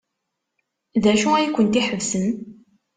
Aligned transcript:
D 1.03 1.05
acu 1.11 1.29
ay 1.33 1.47
kent-iḥebsen? 1.49 2.27